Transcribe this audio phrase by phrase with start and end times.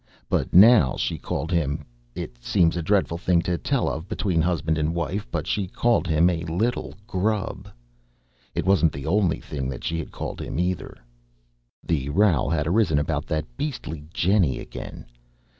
[0.29, 4.79] But now she called him it seems a dreadful thing to tell of between husband
[4.79, 7.69] and wife, but she called him "a little grub."
[8.55, 10.97] It wasn't the only thing she had called him, either.
[11.83, 15.05] The row had arisen about that beastly Jennie again.